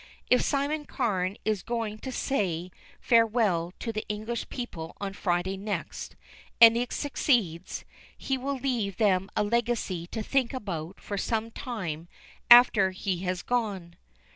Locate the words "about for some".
10.55-11.51